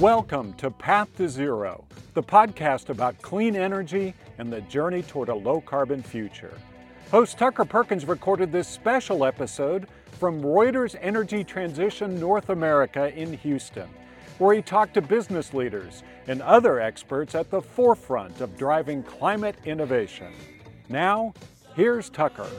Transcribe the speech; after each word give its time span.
Welcome 0.00 0.52
to 0.58 0.70
Path 0.70 1.16
to 1.16 1.26
Zero, 1.26 1.86
the 2.12 2.22
podcast 2.22 2.90
about 2.90 3.20
clean 3.22 3.56
energy 3.56 4.12
and 4.36 4.52
the 4.52 4.60
journey 4.60 5.02
toward 5.02 5.30
a 5.30 5.34
low 5.34 5.62
carbon 5.62 6.02
future. 6.02 6.52
Host 7.10 7.38
Tucker 7.38 7.64
Perkins 7.64 8.04
recorded 8.04 8.52
this 8.52 8.68
special 8.68 9.24
episode 9.24 9.86
from 10.18 10.42
Reuters 10.42 10.96
Energy 11.00 11.42
Transition 11.42 12.20
North 12.20 12.50
America 12.50 13.10
in 13.18 13.32
Houston, 13.38 13.88
where 14.36 14.54
he 14.54 14.60
talked 14.60 14.92
to 14.94 15.00
business 15.00 15.54
leaders 15.54 16.02
and 16.26 16.42
other 16.42 16.78
experts 16.78 17.34
at 17.34 17.50
the 17.50 17.62
forefront 17.62 18.42
of 18.42 18.54
driving 18.58 19.02
climate 19.02 19.56
innovation. 19.64 20.34
Now, 20.90 21.32
here's 21.74 22.10
Tucker. 22.10 22.50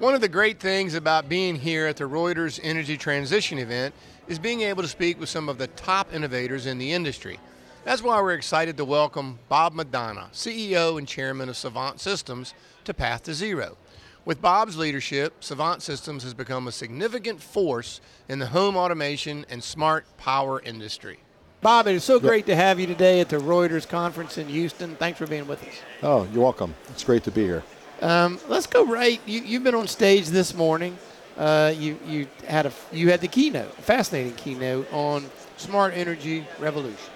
One 0.00 0.14
of 0.14 0.22
the 0.22 0.28
great 0.28 0.58
things 0.58 0.94
about 0.94 1.28
being 1.28 1.56
here 1.56 1.86
at 1.86 1.98
the 1.98 2.04
Reuters 2.04 2.58
Energy 2.62 2.96
Transition 2.96 3.58
event 3.58 3.94
is 4.28 4.38
being 4.38 4.62
able 4.62 4.82
to 4.82 4.88
speak 4.88 5.20
with 5.20 5.28
some 5.28 5.46
of 5.50 5.58
the 5.58 5.66
top 5.66 6.14
innovators 6.14 6.64
in 6.64 6.78
the 6.78 6.90
industry. 6.90 7.38
That's 7.84 8.02
why 8.02 8.18
we're 8.22 8.32
excited 8.32 8.78
to 8.78 8.84
welcome 8.86 9.38
Bob 9.50 9.74
Madonna, 9.74 10.30
CEO 10.32 10.96
and 10.96 11.06
Chairman 11.06 11.50
of 11.50 11.56
Savant 11.58 12.00
Systems, 12.00 12.54
to 12.86 12.94
Path 12.94 13.24
to 13.24 13.34
Zero. 13.34 13.76
With 14.24 14.40
Bob's 14.40 14.78
leadership, 14.78 15.44
Savant 15.44 15.82
Systems 15.82 16.22
has 16.22 16.32
become 16.32 16.66
a 16.66 16.72
significant 16.72 17.42
force 17.42 18.00
in 18.26 18.38
the 18.38 18.46
home 18.46 18.78
automation 18.78 19.44
and 19.50 19.62
smart 19.62 20.06
power 20.16 20.62
industry. 20.62 21.18
Bob, 21.60 21.86
it 21.86 21.94
is 21.94 22.04
so 22.04 22.18
great 22.18 22.46
to 22.46 22.56
have 22.56 22.80
you 22.80 22.86
today 22.86 23.20
at 23.20 23.28
the 23.28 23.36
Reuters 23.36 23.86
conference 23.86 24.38
in 24.38 24.48
Houston. 24.48 24.96
Thanks 24.96 25.18
for 25.18 25.26
being 25.26 25.46
with 25.46 25.62
us. 25.62 25.74
Oh, 26.02 26.26
you're 26.32 26.42
welcome. 26.42 26.74
It's 26.88 27.04
great 27.04 27.22
to 27.24 27.30
be 27.30 27.42
here. 27.42 27.62
Um, 28.00 28.40
let's 28.48 28.66
go 28.66 28.86
right. 28.86 29.20
You, 29.26 29.42
have 29.54 29.64
been 29.64 29.74
on 29.74 29.86
stage 29.86 30.28
this 30.28 30.54
morning. 30.54 30.96
Uh, 31.36 31.72
you 31.76 31.98
you 32.06 32.26
had 32.46 32.66
a 32.66 32.72
you 32.92 33.10
had 33.10 33.20
the 33.20 33.28
keynote, 33.28 33.72
fascinating 33.74 34.34
keynote 34.34 34.90
on 34.92 35.24
smart 35.58 35.94
energy 35.94 36.46
revolution. 36.58 37.10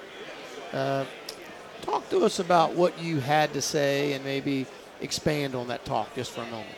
Uh, 0.72 1.04
talk 1.82 2.08
to 2.10 2.24
us 2.24 2.38
about 2.38 2.74
what 2.74 2.98
you 3.02 3.18
had 3.20 3.52
to 3.54 3.62
say, 3.62 4.12
and 4.12 4.24
maybe 4.24 4.66
expand 5.00 5.54
on 5.54 5.68
that 5.68 5.84
talk 5.84 6.14
just 6.14 6.32
for 6.32 6.42
a 6.42 6.50
moment. 6.50 6.76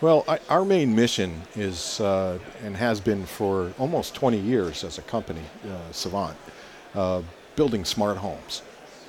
Well, 0.00 0.24
I, 0.26 0.38
our 0.48 0.64
main 0.64 0.94
mission 0.94 1.42
is 1.56 2.00
uh, 2.00 2.38
and 2.64 2.76
has 2.76 3.00
been 3.00 3.26
for 3.26 3.72
almost 3.78 4.14
20 4.14 4.38
years 4.38 4.84
as 4.84 4.98
a 4.98 5.02
company, 5.02 5.42
uh, 5.68 5.92
Savant, 5.92 6.36
uh, 6.94 7.22
building 7.56 7.84
smart 7.84 8.18
homes. 8.18 8.62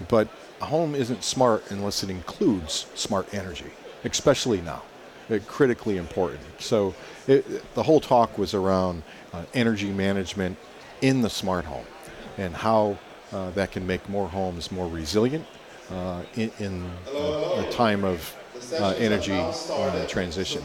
But 0.07 0.27
a 0.59 0.65
home 0.65 0.95
isn't 0.95 1.23
smart 1.23 1.69
unless 1.69 2.03
it 2.03 2.09
includes 2.09 2.87
smart 2.95 3.31
energy 3.33 3.71
especially 4.03 4.61
now. 4.61 4.81
Uh, 5.29 5.39
critically 5.47 5.95
important. 5.95 6.41
So 6.59 6.93
it, 7.27 7.73
the 7.75 7.83
whole 7.83 8.01
talk 8.01 8.37
was 8.37 8.53
around 8.53 9.03
uh, 9.31 9.43
energy 9.53 9.89
management 9.89 10.57
in 11.01 11.21
the 11.21 11.29
smart 11.29 11.63
home 11.63 11.85
and 12.37 12.53
how 12.53 12.97
uh, 13.31 13.51
that 13.51 13.71
can 13.71 13.87
make 13.87 14.07
more 14.09 14.27
homes 14.27 14.69
more 14.69 14.85
resilient 14.87 15.45
uh, 15.89 16.23
in, 16.35 16.51
in 16.59 16.91
a, 17.15 17.71
time 17.71 18.03
of 18.03 18.35
uh, 18.73 18.95
energy 18.97 19.31
uh, 19.31 20.05
transition. 20.07 20.61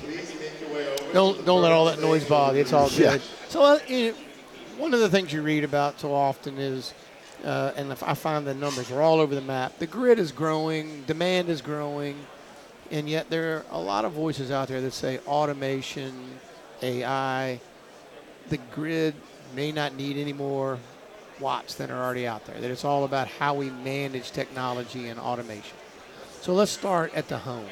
Don't 1.12 1.46
don't 1.46 1.62
let 1.62 1.70
all 1.70 1.84
that 1.84 2.00
noise 2.00 2.24
bother 2.24 2.56
you. 2.56 2.62
It's 2.62 2.72
all 2.72 2.88
good. 2.88 2.98
Yeah. 2.98 3.18
So 3.48 3.78
you 3.86 4.10
know, 4.10 4.18
one 4.76 4.92
of 4.92 4.98
the 4.98 5.08
things 5.08 5.32
you 5.32 5.42
read 5.42 5.62
about 5.62 6.00
so 6.00 6.12
often 6.12 6.58
is. 6.58 6.94
and 7.44 7.92
I 7.92 8.14
find 8.14 8.44
the 8.44 8.54
numbers 8.54 8.90
are 8.90 9.00
all 9.00 9.20
over 9.20 9.36
the 9.36 9.40
map. 9.40 9.78
The 9.78 9.86
grid 9.86 10.18
is 10.18 10.32
growing, 10.32 11.04
demand 11.04 11.48
is 11.48 11.62
growing, 11.62 12.16
and 12.90 13.08
yet 13.08 13.30
there 13.30 13.56
are 13.56 13.64
a 13.70 13.80
lot 13.80 14.04
of 14.04 14.12
voices 14.12 14.50
out 14.50 14.68
there 14.68 14.80
that 14.80 14.92
say 14.92 15.18
automation, 15.26 16.38
AI, 16.82 17.60
the 18.48 18.58
grid 18.74 19.14
may 19.54 19.72
not 19.72 19.94
need 19.94 20.16
any 20.16 20.32
more 20.32 20.78
watts 21.40 21.74
than 21.74 21.90
are 21.90 22.02
already 22.02 22.26
out 22.26 22.44
there. 22.46 22.60
That 22.60 22.70
it's 22.70 22.84
all 22.84 23.04
about 23.04 23.28
how 23.28 23.54
we 23.54 23.70
manage 23.70 24.32
technology 24.32 25.08
and 25.08 25.20
automation. 25.20 25.76
So 26.40 26.54
let's 26.54 26.70
start 26.70 27.14
at 27.14 27.28
the 27.28 27.38
home. 27.38 27.68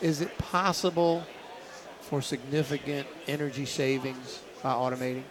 Is 0.00 0.20
it 0.20 0.36
possible 0.38 1.24
for 2.00 2.22
significant 2.22 3.06
energy 3.28 3.66
savings 3.66 4.40
by 4.62 4.72
automating? 4.72 5.22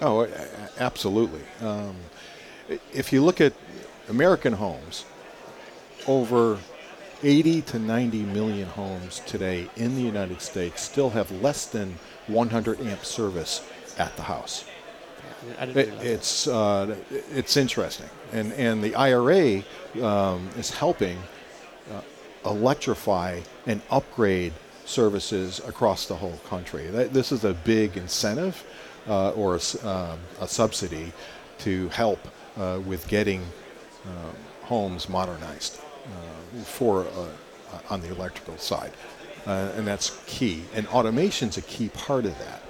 Oh, 0.00 0.28
absolutely. 0.78 1.42
Um, 1.60 1.96
if 2.92 3.12
you 3.12 3.22
look 3.22 3.40
at 3.40 3.52
American 4.08 4.52
homes, 4.54 5.04
over 6.06 6.58
80 7.22 7.62
to 7.62 7.78
90 7.78 8.22
million 8.24 8.68
homes 8.68 9.20
today 9.26 9.68
in 9.76 9.94
the 9.94 10.02
United 10.02 10.40
States 10.40 10.82
still 10.82 11.10
have 11.10 11.30
less 11.42 11.66
than 11.66 11.98
100 12.26 12.80
amp 12.80 13.04
service 13.04 13.66
at 13.98 14.16
the 14.16 14.22
house. 14.22 14.64
It, 15.60 15.76
it's 16.00 16.46
uh, 16.46 16.94
it's 17.10 17.56
interesting, 17.56 18.08
and 18.32 18.52
and 18.52 18.82
the 18.82 18.94
IRA 18.94 19.64
um, 20.00 20.48
is 20.56 20.70
helping 20.70 21.18
uh, 21.90 22.00
electrify 22.44 23.40
and 23.66 23.82
upgrade 23.90 24.52
services 24.84 25.60
across 25.66 26.06
the 26.06 26.14
whole 26.14 26.38
country. 26.48 26.86
This 26.86 27.32
is 27.32 27.44
a 27.44 27.54
big 27.54 27.96
incentive 27.96 28.64
uh, 29.08 29.30
or 29.30 29.56
a, 29.56 29.88
um, 29.88 30.18
a, 30.40 30.46
subsidy 30.46 31.12
to 31.58 31.88
help 31.88 32.20
uh, 32.56 32.80
with 32.84 33.06
getting 33.08 33.42
uh, 34.06 34.66
homes 34.66 35.08
modernized. 35.08 35.80
Uh, 36.04 36.58
for 36.64 37.06
uh, 37.06 37.28
on 37.88 38.00
the 38.00 38.08
electrical 38.08 38.56
side, 38.58 38.90
uh, 39.46 39.70
and 39.76 39.86
that's 39.86 40.20
key. 40.26 40.64
And 40.74 40.86
automation 40.88 41.48
is 41.48 41.58
a 41.58 41.62
key 41.62 41.90
part 41.90 42.26
of 42.26 42.36
that 42.40 42.60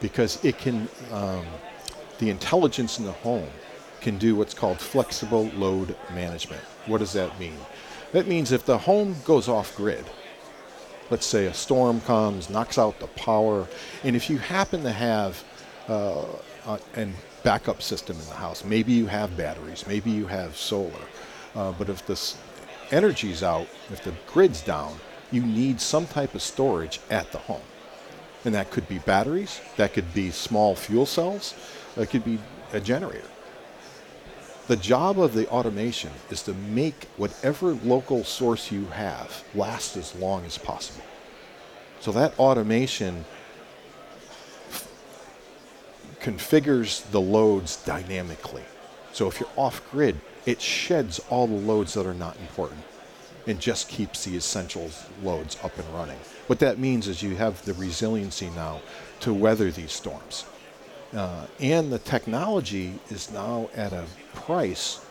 because 0.00 0.42
it 0.44 0.56
can 0.56 0.88
um, 1.10 1.44
the 2.18 2.30
intelligence 2.30 3.00
in 3.00 3.04
the 3.04 3.12
home 3.12 3.48
can 4.00 4.18
do 4.18 4.36
what's 4.36 4.54
called 4.54 4.78
flexible 4.78 5.50
load 5.56 5.96
management. 6.14 6.62
What 6.86 6.98
does 6.98 7.12
that 7.14 7.38
mean? 7.40 7.58
That 8.12 8.28
means 8.28 8.52
if 8.52 8.64
the 8.64 8.78
home 8.78 9.16
goes 9.24 9.48
off 9.48 9.76
grid, 9.76 10.04
let's 11.10 11.26
say 11.26 11.46
a 11.46 11.54
storm 11.54 12.00
comes, 12.02 12.48
knocks 12.48 12.78
out 12.78 13.00
the 13.00 13.08
power, 13.08 13.66
and 14.04 14.14
if 14.14 14.30
you 14.30 14.38
happen 14.38 14.84
to 14.84 14.92
have 14.92 15.42
uh, 15.88 16.24
an 16.94 17.14
backup 17.42 17.82
system 17.82 18.16
in 18.16 18.26
the 18.26 18.34
house, 18.34 18.64
maybe 18.64 18.92
you 18.92 19.06
have 19.06 19.36
batteries, 19.36 19.84
maybe 19.88 20.10
you 20.10 20.28
have 20.28 20.56
solar, 20.56 20.92
uh, 21.56 21.72
but 21.72 21.88
if 21.88 22.06
this 22.06 22.36
energy's 22.90 23.42
out, 23.42 23.66
if 23.90 24.02
the 24.02 24.12
grid's 24.26 24.60
down, 24.60 24.96
you 25.32 25.42
need 25.42 25.80
some 25.80 26.06
type 26.06 26.34
of 26.34 26.42
storage 26.42 27.00
at 27.10 27.32
the 27.32 27.38
home. 27.38 27.62
And 28.44 28.54
that 28.54 28.70
could 28.70 28.88
be 28.88 28.98
batteries, 28.98 29.60
that 29.76 29.92
could 29.92 30.14
be 30.14 30.30
small 30.30 30.76
fuel 30.76 31.06
cells, 31.06 31.54
that 31.96 32.10
could 32.10 32.24
be 32.24 32.38
a 32.72 32.80
generator. 32.80 33.28
The 34.68 34.76
job 34.76 35.20
of 35.20 35.32
the 35.32 35.48
automation 35.48 36.10
is 36.30 36.42
to 36.42 36.54
make 36.54 37.06
whatever 37.16 37.74
local 37.74 38.24
source 38.24 38.72
you 38.72 38.86
have 38.86 39.44
last 39.54 39.96
as 39.96 40.14
long 40.16 40.44
as 40.44 40.58
possible. 40.58 41.04
So 42.00 42.10
that 42.12 42.38
automation 42.38 43.24
f- 44.70 44.88
configures 46.20 47.08
the 47.10 47.20
loads 47.20 47.76
dynamically. 47.84 48.64
So 49.12 49.28
if 49.28 49.38
you're 49.40 49.48
off 49.56 49.88
grid, 49.90 50.20
it 50.46 50.60
sheds 50.60 51.20
all 51.28 51.46
the 51.46 51.54
loads 51.54 51.94
that 51.94 52.06
are 52.06 52.14
not 52.14 52.36
important 52.36 52.80
and 53.46 53.60
just 53.60 53.88
keeps 53.88 54.24
the 54.24 54.36
essential 54.36 54.90
loads 55.22 55.56
up 55.62 55.76
and 55.78 55.88
running. 55.94 56.18
What 56.46 56.58
that 56.60 56.78
means 56.78 57.06
is 57.08 57.22
you 57.22 57.36
have 57.36 57.64
the 57.64 57.74
resiliency 57.74 58.50
now 58.50 58.80
to 59.20 59.34
weather 59.34 59.70
these 59.70 59.92
storms. 59.92 60.44
Uh, 61.14 61.46
and 61.60 61.92
the 61.92 61.98
technology 61.98 62.98
is 63.10 63.30
now 63.30 63.68
at 63.74 63.92
a 63.92 64.04
price 64.34 65.04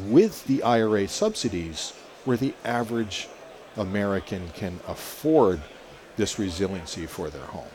with 0.00 0.46
the 0.46 0.62
IRA 0.62 1.08
subsidies 1.08 1.92
where 2.24 2.36
the 2.36 2.54
average 2.64 3.28
American 3.76 4.48
can 4.50 4.80
afford 4.86 5.60
this 6.16 6.38
resiliency 6.38 7.06
for 7.06 7.30
their 7.30 7.44
home. 7.46 7.68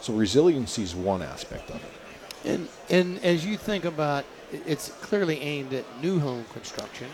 So 0.00 0.12
resiliency 0.14 0.82
is 0.82 0.94
one 0.94 1.22
aspect 1.22 1.70
of 1.70 1.76
it. 1.76 2.03
And 2.44 2.68
and 2.90 3.22
as 3.24 3.44
you 3.44 3.56
think 3.56 3.84
about 3.84 4.24
it's 4.66 4.88
clearly 5.00 5.40
aimed 5.40 5.72
at 5.72 5.84
new 6.02 6.18
home 6.20 6.44
construction. 6.52 7.08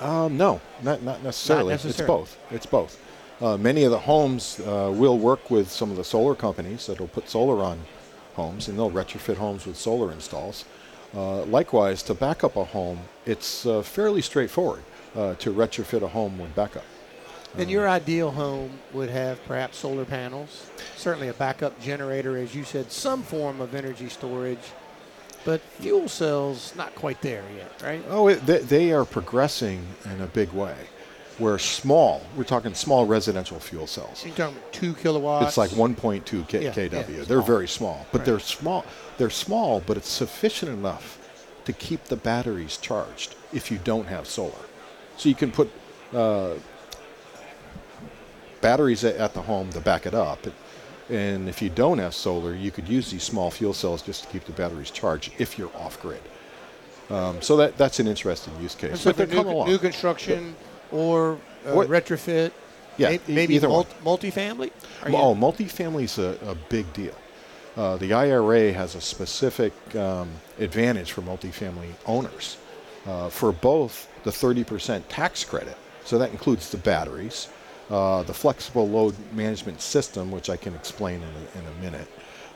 Um, 0.00 0.36
no, 0.36 0.60
not, 0.82 1.02
not 1.02 1.22
necessarily. 1.22 1.72
not, 1.72 1.84
necessarily. 1.84 2.22
It's 2.22 2.32
both. 2.32 2.52
It's 2.52 2.66
both. 2.66 3.00
Uh, 3.40 3.56
many 3.56 3.84
of 3.84 3.90
the 3.90 3.98
homes 3.98 4.60
uh, 4.60 4.92
will 4.94 5.18
work 5.18 5.50
with 5.50 5.70
some 5.70 5.90
of 5.90 5.96
the 5.96 6.04
solar 6.04 6.34
companies 6.34 6.86
that 6.86 7.00
will 7.00 7.08
put 7.08 7.28
solar 7.28 7.62
on 7.64 7.80
homes, 8.34 8.68
and 8.68 8.78
they'll 8.78 8.90
retrofit 8.90 9.36
homes 9.36 9.66
with 9.66 9.76
solar 9.76 10.12
installs. 10.12 10.64
Uh, 11.14 11.42
likewise, 11.44 12.02
to 12.04 12.14
back 12.14 12.42
up 12.42 12.56
a 12.56 12.64
home, 12.64 12.98
it's 13.26 13.66
uh, 13.66 13.82
fairly 13.82 14.22
straightforward 14.22 14.82
uh, 15.14 15.34
to 15.34 15.52
retrofit 15.52 16.02
a 16.02 16.08
home 16.08 16.38
with 16.38 16.54
backup. 16.54 16.84
And 17.56 17.70
your 17.70 17.88
ideal 17.88 18.30
home 18.30 18.78
would 18.92 19.10
have 19.10 19.44
perhaps 19.44 19.78
solar 19.78 20.04
panels, 20.04 20.70
certainly 20.96 21.28
a 21.28 21.34
backup 21.34 21.78
generator, 21.80 22.36
as 22.36 22.54
you 22.54 22.64
said, 22.64 22.90
some 22.90 23.22
form 23.22 23.60
of 23.60 23.74
energy 23.74 24.08
storage 24.08 24.72
but 25.44 25.60
fuel 25.60 26.08
cells 26.08 26.74
not 26.76 26.94
quite 26.94 27.20
there 27.20 27.44
yet, 27.56 27.82
right? 27.82 28.02
Oh, 28.08 28.28
it, 28.28 28.46
they, 28.46 28.58
they, 28.58 28.92
are 28.92 29.04
progressing 29.04 29.84
in 30.04 30.20
a 30.20 30.26
big 30.26 30.52
way. 30.52 30.76
where 31.38 31.58
small, 31.58 32.22
we're 32.36 32.44
talking 32.44 32.74
small 32.74 33.06
residential 33.06 33.58
fuel 33.58 33.86
cells. 33.86 34.24
You're 34.24 34.34
talking 34.34 34.58
two 34.70 34.94
kilowatts. 34.94 35.48
It's 35.48 35.56
like 35.56 35.70
1.2 35.70 36.46
K- 36.46 36.64
Yeah, 36.64 36.70
kW. 36.72 36.92
yeah, 36.92 37.24
they're 37.24 37.42
very 37.42 37.66
small, 37.66 38.06
but 38.12 38.18
Right. 38.18 38.26
they're 38.26 38.38
small. 38.38 38.84
They're 39.18 39.30
small, 39.30 39.80
but 39.80 39.96
it's 39.96 40.10
sufficient 40.10 40.70
enough 40.70 41.18
to 41.64 41.72
keep 41.72 42.04
the 42.04 42.16
batteries 42.16 42.76
charged 42.76 43.34
if 43.52 43.70
you 43.70 43.78
don't 43.78 44.06
have 44.06 44.28
solar. 44.28 44.52
So 45.16 45.28
you 45.28 45.34
can 45.34 45.50
put 45.50 45.70
uh, 46.14 46.54
batteries 48.66 49.04
at, 49.04 49.16
at 49.16 49.34
the 49.34 49.42
home 49.42 49.68
to 49.72 49.80
back 49.80 50.06
it 50.06 50.14
up. 50.14 50.38
And 51.10 51.48
if 51.48 51.60
you 51.60 51.68
don't 51.68 51.98
have 51.98 52.14
solar, 52.14 52.54
you 52.54 52.70
could 52.70 52.88
use 52.88 53.10
these 53.10 53.22
small 53.24 53.50
fuel 53.50 53.74
cells 53.74 54.00
just 54.00 54.22
to 54.24 54.28
keep 54.30 54.44
the 54.44 54.52
batteries 54.52 54.90
charged 54.90 55.32
if 55.38 55.58
you're 55.58 55.70
off 55.76 56.00
grid. 56.00 56.22
Um, 57.10 57.42
so 57.42 57.56
that, 57.58 57.76
that's 57.76 58.00
an 58.00 58.06
interesting 58.06 58.54
use 58.62 58.74
case. 58.74 59.00
So 59.00 59.10
but 59.10 59.16
they're 59.18 59.26
new, 59.26 59.34
coming 59.36 59.52
along. 59.52 59.68
new 59.68 59.78
construction 59.78 60.54
or 60.90 61.38
uh, 61.66 61.74
What- 61.74 61.88
retrofit, 61.88 62.52
Yeah, 62.96 63.10
may- 63.10 63.20
maybe 63.28 63.56
either 63.56 63.68
one. 63.68 63.84
multi- 64.02 64.30
multifamily. 64.30 64.70
Are 65.02 65.10
Oh, 65.10 65.34
multifamily 65.34 66.04
is 66.04 66.16
a, 66.18 66.38
a 66.46 66.54
big 66.54 66.90
deal. 66.94 67.14
Uh, 67.76 67.96
the 67.96 68.12
IRA 68.14 68.72
has 68.72 68.94
a 68.94 69.00
specific 69.00 69.72
um, 69.96 70.30
advantage 70.58 71.12
for 71.12 71.22
multifamily 71.22 71.88
owners 72.06 72.56
uh, 73.06 73.28
for 73.28 73.50
both 73.52 74.08
the 74.24 74.30
30% 74.30 75.02
tax 75.08 75.42
credit, 75.42 75.76
so 76.04 76.18
that 76.18 76.30
includes 76.30 76.70
the 76.70 76.76
batteries, 76.76 77.48
uh, 77.90 78.22
the 78.22 78.34
flexible 78.34 78.88
load 78.88 79.14
management 79.32 79.80
system, 79.80 80.30
which 80.30 80.48
I 80.50 80.56
can 80.56 80.74
explain 80.74 81.16
in 81.22 81.28
a, 81.28 81.58
in 81.58 81.66
a 81.66 81.82
minute, 81.82 82.08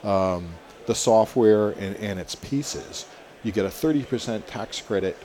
um, 0.03 0.49
the 0.85 0.95
software 0.95 1.71
and, 1.71 1.95
and 1.97 2.19
its 2.19 2.35
pieces. 2.35 3.05
You 3.43 3.51
get 3.51 3.65
a 3.65 3.69
30% 3.69 4.43
tax 4.47 4.81
credit 4.81 5.17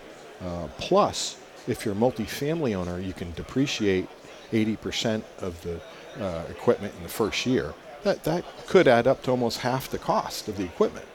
uh, 0.45 0.69
plus, 0.79 1.39
if 1.67 1.85
you're 1.85 1.95
a 1.95 1.97
multifamily 1.97 2.75
owner, 2.75 2.99
you 2.99 3.13
can 3.13 3.33
depreciate 3.33 4.09
80% 4.51 5.23
of 5.41 5.61
the 5.63 5.81
uh, 6.23 6.45
equipment 6.51 6.95
in 6.97 7.03
the 7.03 7.09
first 7.09 7.47
year. 7.47 7.75
That, 8.03 8.25
that 8.25 8.45
could 8.67 8.89
add 8.89 9.07
up 9.07 9.23
to 9.25 9.31
almost 9.31 9.59
half 9.59 9.89
the 9.89 9.99
cost 9.99 10.49
of 10.49 10.57
the 10.57 10.65
equipment, 10.65 11.07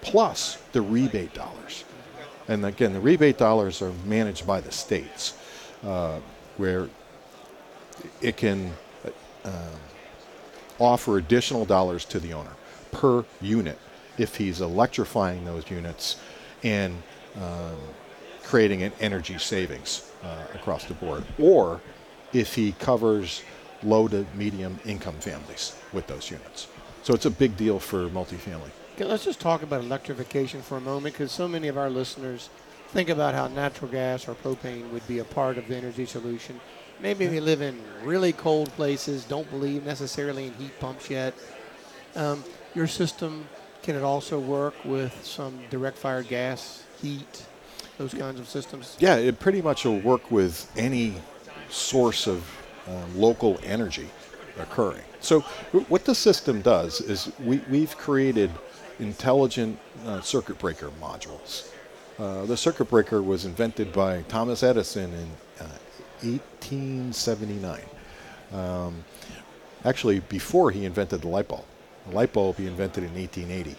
plus 0.00 0.56
the 0.72 0.80
rebate 0.80 1.34
dollars. 1.34 1.84
And 2.48 2.64
again, 2.64 2.92
the 2.92 3.00
rebate 3.00 3.38
dollars 3.38 3.82
are 3.82 3.92
managed 4.06 4.46
by 4.46 4.60
the 4.60 4.72
states, 4.72 5.34
uh, 5.84 6.18
where 6.56 6.88
it 8.20 8.36
can 8.36 8.72
uh, 9.44 9.50
offer 10.78 11.18
additional 11.18 11.64
dollars 11.64 12.04
to 12.06 12.20
the 12.20 12.32
owner 12.32 12.52
per 12.90 13.24
unit 13.40 13.78
if 14.18 14.36
he's 14.36 14.60
electrifying 14.60 15.44
those 15.44 15.70
units 15.70 16.16
and 16.62 17.02
um, 17.36 17.76
creating 18.42 18.82
an 18.82 18.92
energy 19.00 19.38
savings 19.38 20.10
uh, 20.22 20.44
across 20.54 20.84
the 20.84 20.94
board, 20.94 21.24
or 21.38 21.80
if 22.32 22.54
he 22.54 22.72
covers 22.72 23.42
low 23.82 24.06
to 24.08 24.26
medium 24.34 24.78
income 24.84 25.14
families 25.14 25.74
with 25.92 26.06
those 26.06 26.30
units. 26.30 26.68
So 27.02 27.14
it's 27.14 27.26
a 27.26 27.30
big 27.30 27.56
deal 27.56 27.78
for 27.78 28.08
multifamily. 28.08 28.70
Okay, 28.94 29.04
let's 29.04 29.24
just 29.24 29.40
talk 29.40 29.62
about 29.62 29.80
electrification 29.80 30.62
for 30.62 30.76
a 30.76 30.80
moment 30.80 31.14
because 31.14 31.32
so 31.32 31.48
many 31.48 31.68
of 31.68 31.78
our 31.78 31.90
listeners 31.90 32.50
think 32.88 33.08
about 33.08 33.34
how 33.34 33.48
natural 33.48 33.90
gas 33.90 34.28
or 34.28 34.34
propane 34.34 34.90
would 34.90 35.06
be 35.08 35.18
a 35.18 35.24
part 35.24 35.56
of 35.56 35.66
the 35.66 35.76
energy 35.76 36.04
solution. 36.04 36.60
Maybe 37.02 37.26
they 37.26 37.40
live 37.40 37.62
in 37.62 37.80
really 38.04 38.32
cold 38.32 38.70
places, 38.70 39.24
don't 39.24 39.50
believe 39.50 39.84
necessarily 39.84 40.46
in 40.46 40.54
heat 40.54 40.78
pumps 40.78 41.10
yet. 41.10 41.34
Um, 42.14 42.44
your 42.76 42.86
system, 42.86 43.48
can 43.82 43.96
it 43.96 44.04
also 44.04 44.38
work 44.38 44.74
with 44.84 45.24
some 45.24 45.58
direct 45.68 45.98
fire 45.98 46.22
gas, 46.22 46.84
heat, 47.00 47.44
those 47.98 48.14
kinds 48.14 48.38
of 48.38 48.48
systems? 48.48 48.96
Yeah, 49.00 49.16
it 49.16 49.40
pretty 49.40 49.60
much 49.60 49.84
will 49.84 49.98
work 49.98 50.30
with 50.30 50.70
any 50.76 51.14
source 51.68 52.28
of 52.28 52.48
um, 52.86 53.18
local 53.18 53.58
energy 53.64 54.08
occurring. 54.58 55.02
So, 55.20 55.40
what 55.88 56.04
the 56.04 56.14
system 56.14 56.62
does 56.62 57.00
is 57.00 57.32
we, 57.40 57.60
we've 57.68 57.96
created 57.96 58.50
intelligent 59.00 59.76
uh, 60.06 60.20
circuit 60.20 60.58
breaker 60.58 60.90
modules. 61.00 61.72
Uh, 62.18 62.44
the 62.44 62.56
circuit 62.56 62.88
breaker 62.88 63.22
was 63.22 63.44
invented 63.44 63.92
by 63.92 64.22
Thomas 64.22 64.62
Edison 64.62 65.12
in 65.12 65.30
uh, 65.64 65.68
1879. 66.24 67.80
Um, 68.52 69.04
actually, 69.84 70.20
before 70.20 70.70
he 70.70 70.84
invented 70.84 71.22
the 71.22 71.28
light 71.28 71.48
bulb. 71.48 71.64
The 72.08 72.14
light 72.14 72.32
bulb 72.32 72.56
he 72.56 72.66
invented 72.66 73.04
in 73.04 73.14
1880. 73.14 73.76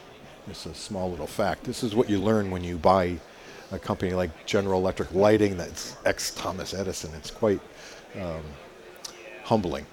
It's 0.49 0.65
a 0.65 0.73
small 0.73 1.09
little 1.09 1.27
fact. 1.27 1.63
This 1.63 1.83
is 1.83 1.95
what 1.95 2.09
you 2.09 2.19
learn 2.19 2.51
when 2.51 2.63
you 2.63 2.77
buy 2.77 3.17
a 3.71 3.79
company 3.79 4.13
like 4.13 4.45
General 4.45 4.79
Electric 4.79 5.13
Lighting 5.13 5.57
that's 5.57 5.95
ex 6.05 6.31
Thomas 6.31 6.73
Edison. 6.73 7.11
It's 7.15 7.31
quite 7.31 7.61
um, 8.19 8.43
humbling. 9.43 9.85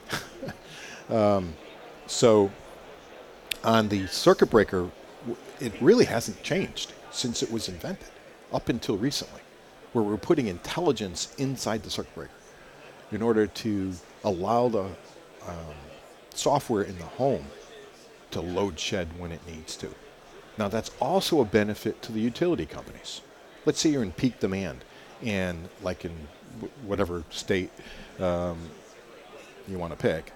um, 1.09 1.55
so, 2.07 2.51
on 3.63 3.89
the 3.89 4.07
circuit 4.09 4.51
breaker, 4.51 4.91
it 5.61 5.73
really 5.81 6.05
hasn't 6.05 6.43
changed 6.43 6.93
since 7.13 7.43
it 7.43 7.51
was 7.51 7.69
invented 7.69 8.09
up 8.53 8.69
until 8.69 8.97
recently, 8.97 9.41
where 9.93 10.03
we're 10.03 10.17
putting 10.17 10.49
intelligence 10.49 11.35
inside 11.39 11.83
the 11.85 11.91
circuit 11.91 12.15
breaker 12.15 12.33
in 13.13 13.23
order 13.23 13.47
to 13.47 13.93
allow 14.25 14.69
the 14.69 14.85
um, 15.47 15.75
software 16.35 16.83
in 16.83 16.97
the 16.99 17.05
home 17.05 17.45
to 18.31 18.41
load 18.41 18.79
shed 18.79 19.09
when 19.19 19.33
it 19.33 19.41
needs 19.47 19.77
to. 19.77 19.89
Now, 20.59 20.69
that's 20.69 20.91
also 21.01 21.41
a 21.41 21.45
benefit 21.45 22.03
to 22.03 22.13
the 22.13 22.21
utility 22.21 22.67
companies. 22.67 23.23
Let's 23.65 23.81
say 23.81 23.91
you're 23.91 24.03
in 24.03 24.13
peak 24.13 24.41
demand, 24.41 24.85
and 25.23 25.69
like 25.83 26.05
in 26.05 26.13
w- 26.61 26.73
whatever 26.87 27.25
state 27.31 27.71
um, 28.19 28.59
you 29.67 29.79
want 29.79 29.93
to 29.93 29.99
pick, 29.99 30.33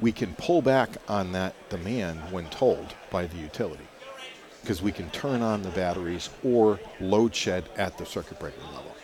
we 0.00 0.12
can 0.12 0.34
pull 0.34 0.62
back 0.62 0.90
on 1.08 1.32
that 1.32 1.54
demand 1.68 2.20
when 2.32 2.48
told 2.48 2.94
by 3.10 3.26
the 3.26 3.36
utility 3.36 3.84
because 4.62 4.82
we 4.82 4.92
can 4.92 5.08
turn 5.10 5.42
on 5.42 5.62
the 5.62 5.70
batteries 5.70 6.30
or 6.44 6.78
load 7.00 7.34
shed 7.34 7.68
at 7.76 7.96
the 7.98 8.06
circuit 8.06 8.38
breaker 8.38 8.60
level 8.72 8.94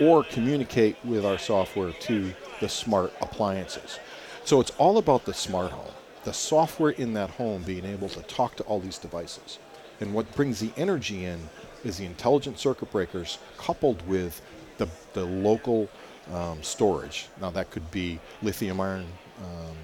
or 0.00 0.24
communicate 0.24 0.96
with 1.04 1.24
our 1.24 1.38
software 1.38 1.92
to 1.92 2.32
the 2.60 2.68
smart 2.68 3.12
appliances. 3.20 3.98
So 4.44 4.60
it's 4.60 4.70
all 4.78 4.98
about 4.98 5.24
the 5.24 5.34
smart 5.34 5.70
home, 5.70 5.92
the 6.24 6.32
software 6.32 6.90
in 6.90 7.12
that 7.14 7.30
home 7.30 7.62
being 7.62 7.84
able 7.84 8.08
to 8.10 8.22
talk 8.22 8.56
to 8.56 8.62
all 8.64 8.80
these 8.80 8.98
devices. 8.98 9.58
And 10.00 10.14
what 10.14 10.32
brings 10.34 10.60
the 10.60 10.70
energy 10.76 11.24
in 11.24 11.48
is 11.84 11.98
the 11.98 12.06
intelligent 12.06 12.58
circuit 12.58 12.90
breakers 12.90 13.38
coupled 13.58 14.06
with 14.08 14.40
the, 14.78 14.88
the 15.12 15.24
local 15.24 15.88
um, 16.32 16.62
storage. 16.62 17.28
Now, 17.40 17.50
that 17.50 17.70
could 17.70 17.88
be 17.90 18.18
lithium 18.42 18.80
iron 18.80 19.06
um, 19.38 19.76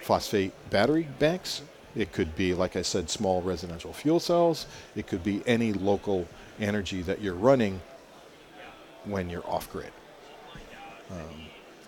phosphate 0.00 0.52
battery 0.70 1.08
banks. 1.18 1.62
It 1.96 2.12
could 2.12 2.36
be, 2.36 2.54
like 2.54 2.76
I 2.76 2.82
said, 2.82 3.10
small 3.10 3.42
residential 3.42 3.92
fuel 3.92 4.20
cells. 4.20 4.66
It 4.94 5.06
could 5.06 5.24
be 5.24 5.42
any 5.46 5.72
local 5.72 6.26
energy 6.60 7.02
that 7.02 7.20
you're 7.20 7.34
running 7.34 7.80
when 9.04 9.28
you're 9.30 9.46
off 9.46 9.70
grid. 9.70 9.92
Um, 11.10 11.16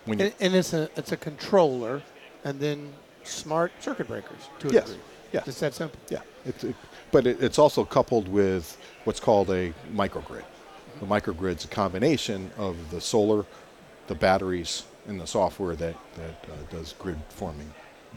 when 0.05 0.21
And, 0.21 0.35
and 0.41 0.55
it's 0.55 0.73
a 0.73 0.91
it's 0.97 1.13
a 1.13 1.17
controller, 1.17 2.03
and 2.45 2.59
then 2.59 2.93
smart 3.23 3.73
circuit 3.81 4.09
breakers 4.09 4.49
to 4.61 4.69
a 4.69 4.73
Yes. 4.73 4.85
degree. 4.87 5.03
Yeah. 5.33 5.43
It's 5.47 5.61
that 5.61 5.75
simple. 5.75 5.99
yeah, 6.11 6.19
it's, 6.45 6.63
it, 6.65 6.75
but 7.11 7.27
it, 7.27 7.43
it's 7.43 7.59
also 7.59 7.85
coupled 7.85 8.29
with 8.29 8.77
what's 9.05 9.21
called 9.21 9.49
a 9.51 9.73
microgrid. 9.95 10.45
The 11.01 11.07
microgrid's 11.07 11.65
a 11.65 11.69
combination 11.69 12.51
of 12.59 12.77
the 12.91 13.01
solar, 13.01 13.47
the 14.09 14.15
batteries, 14.15 14.85
and 15.09 15.19
the 15.19 15.27
software 15.27 15.75
that, 15.77 15.97
that 16.17 16.51
uh, 16.51 16.55
does 16.71 16.95
grid 16.99 17.19
forming 17.31 17.73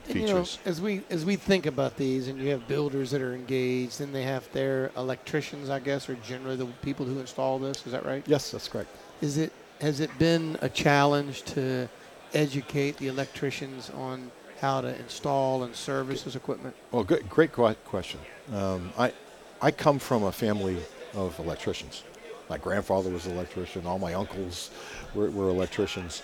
And, 0.08 0.16
you 0.16 0.28
know, 0.28 0.46
as 0.66 0.82
we 0.82 1.02
as 1.10 1.26
we 1.26 1.36
think 1.36 1.66
about 1.66 1.98
these, 1.98 2.28
and 2.28 2.40
you 2.40 2.50
have 2.50 2.68
builders 2.68 3.12
that 3.12 3.22
are 3.22 3.34
engaged, 3.34 4.02
and 4.02 4.14
they 4.14 4.24
have 4.24 4.52
their 4.52 4.92
electricians, 4.98 5.70
I 5.70 5.80
guess, 5.80 6.10
are 6.10 6.16
generally 6.16 6.58
the 6.58 6.66
people 6.82 7.06
who 7.06 7.20
install 7.20 7.60
this. 7.60 7.86
Is 7.86 7.92
that 7.92 8.06
right? 8.06 8.24
yes, 8.28 8.52
that's 8.52 8.68
correct. 8.68 8.90
Is 9.22 9.38
it 9.38 9.52
has 9.82 10.00
it 10.00 10.16
been 10.20 10.58
a 10.62 10.70
challenge 10.70 11.44
to 11.44 11.90
educate 12.34 12.98
the 12.98 13.08
electricians 13.08 13.90
on 13.92 14.32
how 14.60 14.82
to 14.82 14.96
install 15.00 15.64
and 15.64 15.76
service 15.76 16.24
this 16.24 16.36
equipment? 16.36 16.76
Well, 16.92 17.04
good, 17.04 17.30
great 17.30 17.52
question. 17.52 18.20
Um, 18.54 18.92
I, 18.98 19.14
I 19.62 19.72
come 19.72 20.00
from 20.00 20.24
a 20.24 20.32
family 20.32 20.78
of 21.14 21.38
electricians. 21.40 22.04
My 22.50 22.58
grandfather 22.58 23.10
was 23.10 23.26
an 23.26 23.34
electrician. 23.34 23.86
All 23.86 24.00
my 24.00 24.14
uncles 24.14 24.70
were, 25.14 25.30
were 25.32 25.50
electricians. 25.50 26.22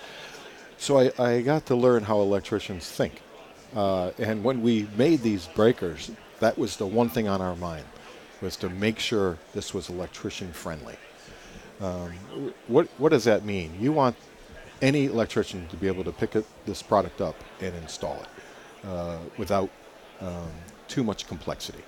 So 0.77 0.99
I, 0.99 1.11
I 1.19 1.41
got 1.41 1.65
to 1.67 1.75
learn 1.75 2.03
how 2.03 2.19
electricians 2.21 2.89
think. 2.89 3.21
Uh, 3.75 4.11
and 4.17 4.43
when 4.43 4.61
we 4.61 4.87
made 4.97 5.21
these 5.21 5.47
breakers, 5.47 6.11
that 6.39 6.57
was 6.57 6.77
the 6.77 6.85
one 6.85 7.09
thing 7.09 7.27
on 7.27 7.41
our 7.41 7.55
mind, 7.55 7.85
was 8.41 8.55
to 8.57 8.69
make 8.69 8.99
sure 8.99 9.37
this 9.53 9.73
was 9.73 9.89
electrician 9.89 10.51
friendly. 10.51 10.95
Um, 11.79 12.11
what, 12.67 12.87
what 12.97 13.09
does 13.09 13.23
that 13.23 13.45
mean? 13.45 13.73
You 13.79 13.91
want 13.91 14.15
any 14.81 15.05
electrician 15.05 15.67
to 15.67 15.75
be 15.75 15.87
able 15.87 16.03
to 16.03 16.11
pick 16.11 16.35
it, 16.35 16.45
this 16.65 16.81
product 16.81 17.21
up 17.21 17.35
and 17.61 17.73
install 17.75 18.19
it 18.21 18.87
uh, 18.87 19.17
without 19.37 19.69
um, 20.19 20.49
too 20.87 21.03
much 21.03 21.27
complexity. 21.27 21.83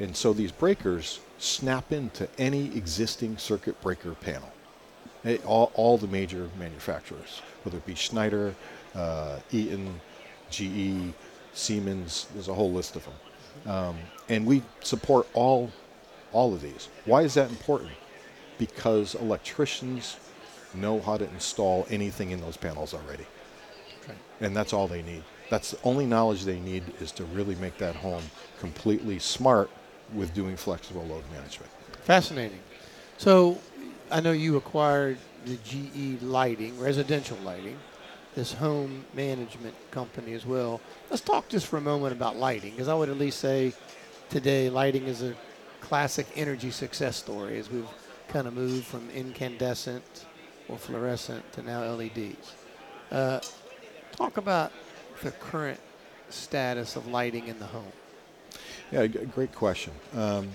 And 0.00 0.16
so 0.16 0.32
these 0.32 0.52
breakers 0.52 1.20
snap 1.38 1.92
into 1.92 2.28
any 2.38 2.66
existing 2.76 3.38
circuit 3.38 3.80
breaker 3.80 4.14
panel. 4.14 4.52
It, 5.22 5.44
all, 5.46 5.70
all 5.74 5.96
the 5.96 6.08
major 6.08 6.50
manufacturers, 6.58 7.40
whether 7.62 7.78
it 7.78 7.86
be 7.86 7.94
Schneider, 7.94 8.54
uh, 8.94 9.38
Eaton, 9.52 10.00
GE, 10.54 11.12
Siemens, 11.52 12.26
there's 12.34 12.48
a 12.48 12.54
whole 12.54 12.72
list 12.72 12.96
of 12.96 13.04
them. 13.04 13.14
Um, 13.72 13.96
and 14.28 14.46
we 14.46 14.62
support 14.80 15.26
all, 15.34 15.70
all 16.32 16.54
of 16.54 16.60
these. 16.60 16.88
Why 17.04 17.22
is 17.22 17.34
that 17.34 17.50
important? 17.50 17.92
Because 18.58 19.14
electricians 19.14 20.16
know 20.74 21.00
how 21.00 21.16
to 21.16 21.24
install 21.30 21.86
anything 21.90 22.30
in 22.30 22.40
those 22.40 22.56
panels 22.56 22.94
already. 22.94 23.26
Okay. 24.02 24.14
And 24.40 24.56
that's 24.56 24.72
all 24.72 24.88
they 24.88 25.02
need. 25.02 25.22
That's 25.50 25.72
the 25.72 25.78
only 25.84 26.06
knowledge 26.06 26.44
they 26.44 26.58
need 26.58 26.82
is 27.00 27.12
to 27.12 27.24
really 27.24 27.54
make 27.56 27.78
that 27.78 27.96
home 27.96 28.22
completely 28.58 29.18
smart 29.18 29.70
with 30.12 30.34
doing 30.34 30.56
flexible 30.56 31.04
load 31.04 31.24
management. 31.32 31.70
Fascinating. 32.02 32.60
So 33.18 33.58
I 34.10 34.20
know 34.20 34.32
you 34.32 34.56
acquired 34.56 35.18
the 35.44 35.56
GE 35.56 36.22
lighting, 36.22 36.78
residential 36.78 37.36
lighting, 37.44 37.78
this 38.34 38.52
home 38.52 39.04
management 39.14 39.74
company 39.90 40.32
as 40.32 40.44
well. 40.44 40.80
Let's 41.10 41.22
talk 41.22 41.48
just 41.48 41.66
for 41.66 41.76
a 41.76 41.80
moment 41.80 42.12
about 42.12 42.36
lighting, 42.36 42.72
because 42.72 42.88
I 42.88 42.94
would 42.94 43.08
at 43.08 43.18
least 43.18 43.38
say 43.40 43.72
today 44.28 44.68
lighting 44.70 45.06
is 45.06 45.22
a 45.22 45.34
classic 45.80 46.26
energy 46.34 46.70
success 46.70 47.16
story 47.16 47.58
as 47.58 47.70
we've 47.70 47.86
kind 48.28 48.46
of 48.48 48.54
moved 48.54 48.84
from 48.84 49.08
incandescent 49.10 50.26
or 50.68 50.78
fluorescent 50.78 51.50
to 51.52 51.62
now 51.62 51.82
LEDs. 51.92 52.54
Uh, 53.10 53.38
talk 54.12 54.36
about 54.38 54.72
the 55.22 55.30
current 55.32 55.78
status 56.30 56.96
of 56.96 57.06
lighting 57.06 57.46
in 57.48 57.58
the 57.58 57.66
home. 57.66 57.92
Yeah, 58.90 59.06
g- 59.06 59.18
great 59.26 59.54
question. 59.54 59.92
Um, 60.14 60.48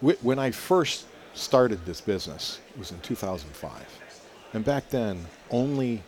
wh- 0.00 0.22
when 0.24 0.38
I 0.38 0.50
first 0.50 1.06
started 1.34 1.84
this 1.84 2.00
business, 2.00 2.58
it 2.70 2.78
was 2.78 2.90
in 2.90 2.98
2005. 3.00 3.72
And 4.54 4.64
back 4.64 4.88
then, 4.88 5.24
only 5.50 6.02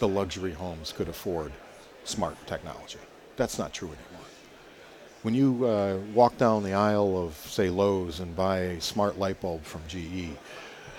the 0.00 0.08
luxury 0.08 0.52
homes 0.52 0.92
could 0.92 1.08
afford 1.08 1.52
smart 2.04 2.36
technology. 2.46 2.98
That's 3.36 3.58
not 3.58 3.72
true 3.72 3.88
anymore. 3.88 4.26
When 5.22 5.34
you 5.34 5.66
uh, 5.66 5.98
walk 6.14 6.38
down 6.38 6.62
the 6.62 6.72
aisle 6.72 7.16
of, 7.22 7.34
say, 7.34 7.68
Lowe's 7.68 8.20
and 8.20 8.34
buy 8.34 8.58
a 8.58 8.80
smart 8.80 9.18
light 9.18 9.40
bulb 9.40 9.62
from 9.64 9.82
GE, 9.86 10.30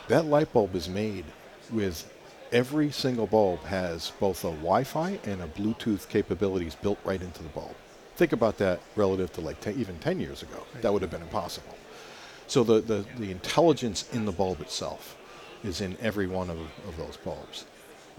that 0.08 0.26
light 0.26 0.54
bulb 0.54 0.76
is 0.76 0.88
made 0.88 1.26
with 1.72 2.12
every 2.52 2.92
single 2.92 3.26
bulb 3.26 3.64
has 3.64 4.12
both 4.20 4.44
a 4.44 4.52
Wi-Fi 4.52 5.20
and 5.24 5.42
a 5.42 5.48
Bluetooth 5.48 6.08
capabilities 6.08 6.76
built 6.76 7.00
right 7.04 7.22
into 7.22 7.42
the 7.42 7.50
bulb. 7.50 7.74
Think 8.16 8.34
about 8.34 8.58
that 8.60 8.80
relative 8.96 9.34
to 9.34 9.42
like 9.42 9.66
even 9.68 9.98
10 10.00 10.20
years 10.20 10.44
ago. 10.44 10.64
That 10.82 10.94
would 10.94 11.02
have 11.02 11.12
been 11.12 11.22
impossible. 11.24 11.76
So 12.46 12.64
the, 12.64 12.82
the, 12.82 13.06
the 13.18 13.32
intelligence 13.32 14.08
in 14.14 14.26
the 14.26 14.32
bulb 14.32 14.62
itself 14.62 15.18
is 15.64 15.82
in 15.82 15.98
every 16.02 16.28
one 16.28 16.50
of, 16.50 16.60
of 16.60 16.98
those 16.98 17.18
bulbs. 17.18 17.66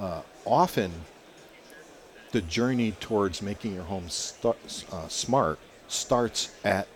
Uh, 0.03 0.21
often, 0.45 0.91
the 2.33 2.41
journey 2.41 2.91
towards 2.99 3.41
making 3.41 3.73
your 3.73 3.85
home 3.85 4.09
st- 4.09 4.57
uh, 4.91 5.07
smart 5.07 5.61
starts 5.87 6.51
at 6.65 6.89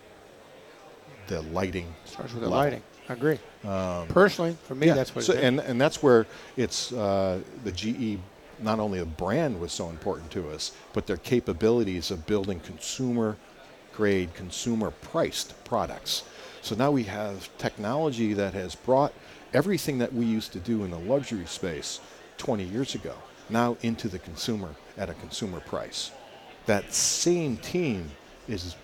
the 1.27 1.41
lighting. 1.43 1.95
Starts 2.03 2.33
with 2.33 2.43
the 2.43 2.49
lighting. 2.49 2.83
I 3.07 3.13
agree. 3.13 3.39
Um, 3.63 4.07
Personally, 4.09 4.57
for 4.63 4.75
me, 4.75 4.87
yeah, 4.87 4.95
that's 4.95 5.15
what. 5.15 5.23
So, 5.23 5.33
and 5.35 5.61
and 5.61 5.79
that's 5.79 6.03
where 6.03 6.27
it's 6.57 6.91
uh, 6.91 7.39
the 7.63 7.71
GE. 7.71 8.19
Not 8.59 8.79
only 8.79 8.99
the 8.99 9.05
brand 9.05 9.61
was 9.61 9.71
so 9.71 9.89
important 9.89 10.29
to 10.31 10.49
us, 10.49 10.73
but 10.91 11.07
their 11.07 11.17
capabilities 11.17 12.11
of 12.11 12.25
building 12.25 12.59
consumer 12.59 13.37
grade, 13.93 14.33
consumer 14.33 14.91
priced 14.91 15.63
products. 15.63 16.23
So 16.61 16.75
now 16.75 16.91
we 16.91 17.03
have 17.03 17.55
technology 17.57 18.33
that 18.33 18.53
has 18.53 18.75
brought 18.75 19.13
everything 19.53 19.99
that 19.99 20.11
we 20.11 20.25
used 20.25 20.51
to 20.53 20.59
do 20.59 20.83
in 20.83 20.91
the 20.91 20.99
luxury 20.99 21.45
space 21.45 22.01
20 22.37 22.63
years 22.63 22.95
ago 22.95 23.15
now 23.49 23.77
into 23.81 24.07
the 24.07 24.19
consumer 24.19 24.75
at 24.97 25.09
a 25.09 25.13
consumer 25.15 25.59
price. 25.59 26.11
That 26.65 26.93
same 26.93 27.57
team 27.57 28.09
is 28.47 28.75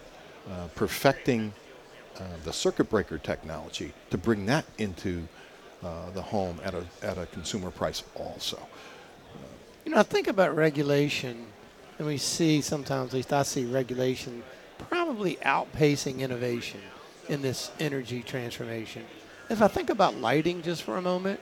uh, 0.50 0.68
perfecting 0.76 1.54
uh, 2.18 2.24
the 2.44 2.54
circuit 2.54 2.90
breaker 2.90 3.18
technology 3.18 3.94
to 4.10 4.18
bring 4.18 4.46
that 4.46 4.66
into 4.78 5.28
uh, 5.84 6.10
the 6.12 6.22
home 6.22 6.60
at 6.64 6.74
a, 6.74 6.86
at 7.02 7.18
a 7.18 7.26
consumer 7.28 7.72
price 7.72 8.04
also. 8.16 8.60
You 9.86 9.92
know, 9.92 9.98
I 9.98 10.04
think 10.04 10.28
about 10.28 10.56
regulation, 10.56 11.46
and 11.98 12.08
we 12.08 12.18
see 12.18 12.62
sometimes, 12.62 13.10
at 13.10 13.16
least 13.16 13.34
I 13.34 13.44
see 13.44 13.66
regulation 13.66 14.44
probably 14.78 15.36
outpacing 15.38 16.20
innovation 16.20 16.80
in 17.30 17.42
this 17.42 17.72
energy 17.80 18.22
transformation. 18.22 19.04
If 19.50 19.62
I 19.62 19.68
think 19.68 19.90
about 19.90 20.16
lighting 20.16 20.62
just 20.62 20.84
for 20.84 20.98
a 20.98 21.02
moment, 21.02 21.40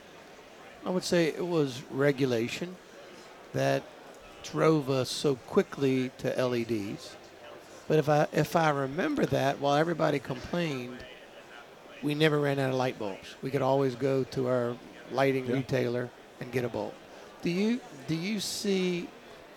I 0.84 0.90
would 0.90 1.04
say 1.04 1.28
it 1.28 1.46
was 1.46 1.82
regulation 1.90 2.76
that 3.52 3.82
drove 4.42 4.90
us 4.90 5.08
so 5.10 5.36
quickly 5.36 6.10
to 6.18 6.28
LEDs. 6.44 7.16
But 7.88 7.98
if 7.98 8.08
I 8.08 8.26
if 8.32 8.56
I 8.56 8.70
remember 8.70 9.26
that, 9.26 9.60
while 9.60 9.76
everybody 9.76 10.18
complained, 10.18 10.98
we 12.02 12.14
never 12.14 12.38
ran 12.40 12.58
out 12.58 12.70
of 12.70 12.76
light 12.76 12.98
bulbs. 12.98 13.36
We 13.42 13.50
could 13.50 13.62
always 13.62 13.94
go 13.94 14.24
to 14.24 14.48
our 14.48 14.76
lighting 15.10 15.46
yeah. 15.46 15.54
retailer 15.54 16.10
and 16.40 16.50
get 16.50 16.64
a 16.64 16.68
bulb. 16.68 16.94
Do 17.42 17.50
you 17.50 17.80
do 18.08 18.14
you 18.14 18.40
see 18.40 19.08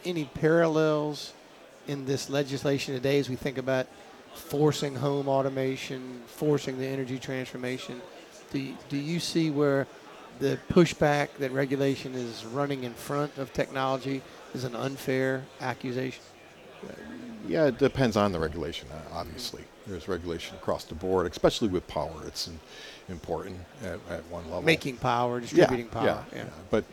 any 0.04 0.26
parallels 0.26 1.34
in 1.88 2.06
this 2.06 2.30
legislation 2.30 2.94
today 2.94 3.20
as 3.20 3.30
we 3.30 3.36
think 3.36 3.58
about 3.58 3.88
forcing 4.34 4.96
home 4.96 5.28
automation, 5.28 6.22
forcing 6.28 6.78
the 6.78 6.86
energy 6.86 7.18
transformation? 7.18 8.02
Do 8.52 8.60
you, 8.60 8.78
do 8.90 8.98
you 8.98 9.20
see 9.20 9.50
where 9.50 9.88
the 10.40 10.60
pushback 10.70 11.30
that 11.40 11.52
regulation 11.52 12.14
is 12.14 12.46
running 12.46 12.84
in 12.84 12.94
front 12.94 13.38
of 13.38 13.54
technology 13.54 14.22
is 14.54 14.64
an 14.64 14.76
unfair 14.76 15.44
accusation? 15.62 16.24
Yeah, 17.48 17.66
it 17.66 17.78
depends 17.78 18.18
on 18.18 18.32
the 18.32 18.40
regulation, 18.40 18.88
uh, 18.92 19.18
obviously. 19.18 19.64
There's 19.86 20.08
regulation 20.08 20.56
across 20.56 20.84
the 20.86 20.96
board, 20.96 21.32
especially 21.32 21.68
with 21.68 21.88
power. 21.88 22.12
It's 22.26 22.50
important 23.08 23.58
at, 23.84 24.00
at, 24.10 24.26
one 24.32 24.46
level. 24.46 24.64
Making 24.64 24.98
power, 24.98 25.40
distributing 25.40 25.86
yeah, 25.86 25.92
power. 25.92 26.26
Yeah, 26.34 26.38
yeah. 26.38 26.46
But 26.72 26.86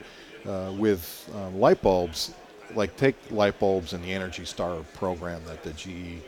uh, 0.46 0.72
with 0.72 1.30
um, 1.34 1.58
light 1.58 1.80
bulbs, 1.80 2.34
like 2.74 2.96
take 2.96 3.16
light 3.30 3.58
bulbs 3.58 3.94
and 3.94 4.04
the 4.04 4.12
Energy 4.12 4.44
Star 4.44 4.76
program 4.94 5.42
that 5.46 5.62
the 5.62 5.72
GE 5.72 6.22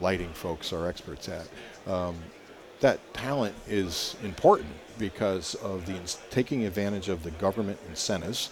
lighting 0.00 0.32
folks 0.32 0.72
are 0.72 0.88
experts 0.88 1.28
at. 1.28 1.46
Um, 1.90 2.16
that 2.80 3.00
talent 3.14 3.54
is 3.68 4.16
important 4.22 4.72
because 4.98 5.54
of 5.56 5.86
the 5.86 5.98
taking 6.30 6.64
advantage 6.64 7.08
of 7.08 7.22
the 7.22 7.30
government 7.32 7.78
incentives, 7.88 8.50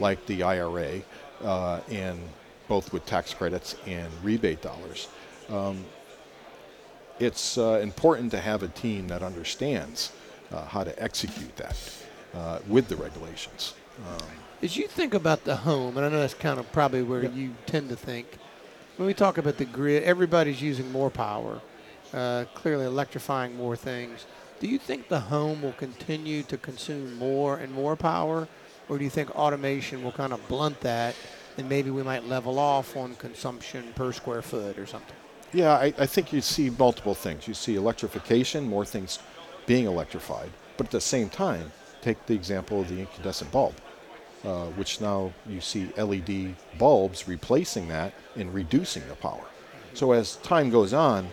like 0.00 0.24
the 0.26 0.42
IRA, 0.42 1.02
uh, 1.42 1.80
and 1.90 2.18
both 2.68 2.92
with 2.92 3.04
tax 3.06 3.34
credits 3.34 3.76
and 3.86 4.10
rebate 4.22 4.62
dollars. 4.62 5.08
Um, 5.48 5.84
it's 7.20 7.58
uh, 7.58 7.80
important 7.82 8.30
to 8.32 8.40
have 8.40 8.62
a 8.62 8.68
team 8.68 9.08
that 9.08 9.22
understands 9.22 10.12
uh, 10.52 10.64
how 10.64 10.84
to 10.84 11.02
execute 11.02 11.54
that 11.56 11.76
uh, 12.34 12.58
with 12.68 12.88
the 12.88 12.96
regulations. 12.96 13.74
Um, 14.08 14.26
As 14.62 14.76
you 14.76 14.88
think 14.88 15.14
about 15.14 15.44
the 15.44 15.56
home, 15.56 15.96
and 15.96 16.06
I 16.06 16.08
know 16.08 16.20
that's 16.20 16.34
kind 16.34 16.58
of 16.58 16.70
probably 16.72 17.02
where 17.02 17.24
yeah. 17.24 17.30
you 17.30 17.54
tend 17.66 17.88
to 17.90 17.96
think, 17.96 18.26
when 18.96 19.06
we 19.06 19.14
talk 19.14 19.38
about 19.38 19.56
the 19.56 19.64
grid, 19.64 20.02
everybody's 20.04 20.62
using 20.62 20.90
more 20.90 21.10
power, 21.10 21.60
uh, 22.12 22.44
clearly 22.54 22.86
electrifying 22.86 23.56
more 23.56 23.76
things. 23.76 24.26
Do 24.64 24.70
you 24.70 24.78
think 24.78 25.08
the 25.08 25.20
home 25.20 25.60
will 25.60 25.74
continue 25.74 26.42
to 26.44 26.56
consume 26.56 27.18
more 27.18 27.58
and 27.58 27.70
more 27.70 27.96
power, 27.96 28.48
or 28.88 28.96
do 28.96 29.04
you 29.04 29.10
think 29.10 29.28
automation 29.36 30.02
will 30.02 30.10
kind 30.10 30.32
of 30.32 30.48
blunt 30.48 30.80
that 30.80 31.14
and 31.58 31.68
maybe 31.68 31.90
we 31.90 32.02
might 32.02 32.26
level 32.26 32.58
off 32.58 32.96
on 32.96 33.14
consumption 33.16 33.92
per 33.94 34.10
square 34.10 34.40
foot 34.40 34.78
or 34.78 34.86
something? 34.86 35.14
Yeah, 35.52 35.74
I, 35.74 35.92
I 35.98 36.06
think 36.06 36.32
you 36.32 36.40
see 36.40 36.70
multiple 36.70 37.14
things. 37.14 37.46
You 37.46 37.52
see 37.52 37.76
electrification, 37.76 38.66
more 38.66 38.86
things 38.86 39.18
being 39.66 39.84
electrified, 39.84 40.48
but 40.78 40.86
at 40.86 40.92
the 40.92 41.00
same 41.02 41.28
time, 41.28 41.70
take 42.00 42.24
the 42.24 42.32
example 42.32 42.80
of 42.80 42.88
the 42.88 43.00
incandescent 43.00 43.52
bulb, 43.52 43.74
uh, 44.46 44.68
which 44.78 44.98
now 44.98 45.30
you 45.46 45.60
see 45.60 45.92
LED 45.98 46.56
bulbs 46.78 47.28
replacing 47.28 47.86
that 47.88 48.14
and 48.34 48.54
reducing 48.54 49.06
the 49.08 49.14
power. 49.16 49.44
So 49.92 50.12
as 50.12 50.36
time 50.36 50.70
goes 50.70 50.94
on, 50.94 51.28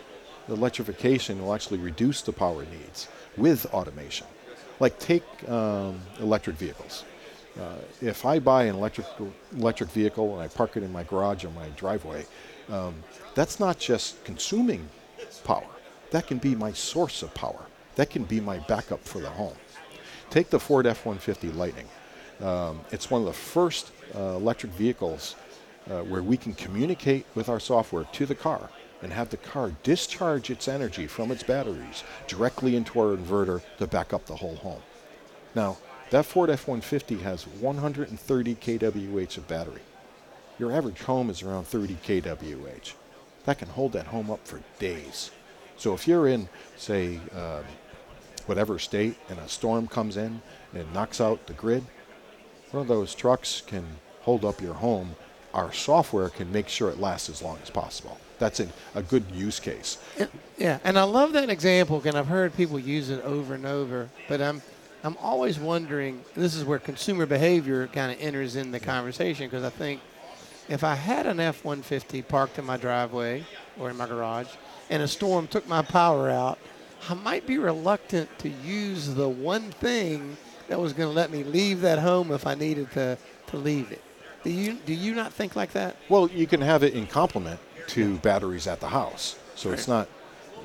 electrification 0.52 1.42
will 1.42 1.54
actually 1.54 1.78
reduce 1.78 2.22
the 2.22 2.32
power 2.32 2.64
needs 2.64 3.08
with 3.36 3.66
automation. 3.74 4.26
Like 4.80 4.98
take 4.98 5.24
um, 5.48 6.00
electric 6.20 6.56
vehicles. 6.56 7.04
Uh, 7.60 7.76
if 8.00 8.24
I 8.24 8.38
buy 8.38 8.64
an 8.64 8.76
electric 8.76 9.06
electric 9.56 9.90
vehicle 9.90 10.32
and 10.34 10.42
I 10.42 10.48
park 10.48 10.76
it 10.76 10.82
in 10.82 10.92
my 10.92 11.02
garage 11.02 11.44
or 11.44 11.50
my 11.50 11.68
driveway, 11.76 12.24
um, 12.70 12.94
that's 13.34 13.60
not 13.60 13.78
just 13.78 14.24
consuming 14.24 14.88
power. 15.44 15.66
That 16.10 16.26
can 16.26 16.38
be 16.38 16.54
my 16.54 16.72
source 16.72 17.22
of 17.22 17.32
power. 17.34 17.66
That 17.96 18.10
can 18.10 18.24
be 18.24 18.40
my 18.40 18.58
backup 18.60 19.04
for 19.04 19.20
the 19.20 19.28
home. 19.28 19.56
Take 20.30 20.48
the 20.48 20.58
Ford 20.58 20.86
F-150 20.86 21.54
Lightning. 21.54 21.88
Um, 22.40 22.80
it's 22.90 23.10
one 23.10 23.20
of 23.20 23.26
the 23.26 23.32
first 23.34 23.92
uh, 24.14 24.36
electric 24.36 24.72
vehicles 24.72 25.36
uh, 25.90 26.00
where 26.02 26.22
we 26.22 26.36
can 26.36 26.54
communicate 26.54 27.26
with 27.34 27.48
our 27.48 27.60
software 27.60 28.04
to 28.12 28.26
the 28.26 28.34
car 28.34 28.70
and 29.02 29.12
have 29.12 29.28
the 29.30 29.36
car 29.36 29.72
discharge 29.82 30.48
its 30.48 30.68
energy 30.68 31.06
from 31.06 31.30
its 31.30 31.42
batteries 31.42 32.04
directly 32.28 32.76
into 32.76 32.98
our 33.00 33.16
inverter 33.16 33.60
to 33.78 33.86
back 33.86 34.12
up 34.12 34.26
the 34.26 34.36
whole 34.36 34.56
home. 34.56 34.82
Now, 35.54 35.76
That 36.10 36.26
Ford 36.26 36.50
F-150 36.50 37.22
has 37.22 37.46
130 37.46 38.54
kWh 38.54 39.36
of 39.38 39.48
battery. 39.48 39.80
Your 40.58 40.70
average 40.70 41.00
home 41.00 41.30
is 41.30 41.42
around 41.42 41.66
30 41.66 41.96
kWh. 42.04 42.92
That 43.46 43.58
can 43.58 43.68
hold 43.68 43.92
that 43.92 44.08
home 44.08 44.30
up 44.30 44.46
for 44.46 44.60
days. 44.78 45.30
So 45.78 45.94
if 45.94 46.06
you're 46.06 46.28
in, 46.28 46.50
say, 46.76 47.18
uh, 47.34 47.62
whatever 48.44 48.78
state 48.78 49.16
and 49.30 49.38
a 49.38 49.48
storm 49.48 49.88
comes 49.88 50.18
in 50.18 50.42
and 50.74 50.92
knocks 50.92 51.18
out 51.18 51.46
the 51.46 51.54
grid, 51.54 51.84
one 52.72 52.82
of 52.82 52.88
those 52.88 53.14
trucks 53.14 53.62
can 53.66 53.84
hold 54.20 54.44
up 54.44 54.60
your 54.60 54.74
home. 54.74 55.16
Our 55.54 55.72
software 55.72 56.28
can 56.28 56.52
make 56.52 56.68
sure 56.68 56.90
it 56.90 57.00
lasts 57.00 57.30
as 57.30 57.40
long 57.40 57.58
as 57.62 57.70
possible. 57.70 58.18
That's 58.42 58.58
a, 58.58 58.66
a 58.96 59.02
good 59.04 59.24
use 59.32 59.60
case. 59.60 59.98
Yeah, 60.58 60.80
and 60.82 60.98
I 60.98 61.04
love 61.04 61.32
that 61.34 61.48
example, 61.48 62.02
and 62.04 62.18
I've 62.18 62.26
heard 62.26 62.52
people 62.56 62.76
use 62.76 63.08
it 63.08 63.22
over 63.24 63.54
and 63.54 63.64
over. 63.64 64.08
But 64.28 64.42
I'm, 64.42 64.62
I'm 65.04 65.16
always 65.18 65.60
wondering. 65.60 66.24
This 66.34 66.56
is 66.56 66.64
where 66.64 66.80
consumer 66.80 67.24
behavior 67.24 67.86
kind 67.86 68.10
of 68.10 68.20
enters 68.20 68.56
in 68.56 68.72
the 68.72 68.80
conversation 68.80 69.46
because 69.46 69.62
I 69.62 69.70
think 69.70 70.00
if 70.68 70.82
I 70.82 70.96
had 70.96 71.26
an 71.26 71.38
F-150 71.38 72.26
parked 72.26 72.58
in 72.58 72.64
my 72.64 72.76
driveway 72.76 73.44
or 73.78 73.90
in 73.90 73.96
my 73.96 74.08
garage, 74.08 74.48
and 74.90 75.04
a 75.04 75.08
storm 75.08 75.46
took 75.46 75.68
my 75.68 75.82
power 75.82 76.28
out, 76.28 76.58
I 77.08 77.14
might 77.14 77.46
be 77.46 77.58
reluctant 77.58 78.28
to 78.40 78.48
use 78.48 79.14
the 79.14 79.28
one 79.28 79.70
thing 79.70 80.36
that 80.66 80.80
was 80.80 80.92
going 80.92 81.08
to 81.08 81.14
let 81.14 81.30
me 81.30 81.44
leave 81.44 81.80
that 81.82 82.00
home 82.00 82.32
if 82.32 82.44
I 82.44 82.56
needed 82.56 82.90
to, 82.94 83.16
to 83.46 83.56
leave 83.56 83.92
it. 83.92 84.02
Do 84.42 84.50
you 84.50 84.74
do 84.84 84.92
you 84.92 85.14
not 85.14 85.32
think 85.32 85.54
like 85.54 85.72
that? 85.74 85.94
Well, 86.08 86.28
you 86.28 86.48
can 86.48 86.60
have 86.60 86.82
it 86.82 86.94
in 86.94 87.06
complement 87.06 87.60
to 87.88 88.16
batteries 88.18 88.66
at 88.66 88.80
the 88.80 88.88
house, 88.88 89.38
so 89.54 89.70
right. 89.70 89.78
it's 89.78 89.88
not 89.88 90.08